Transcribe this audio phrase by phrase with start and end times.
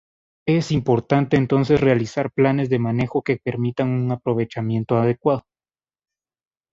[0.47, 5.43] Es importante entonces realizar planes de manejo que permitan un aprovechamiento adecuado.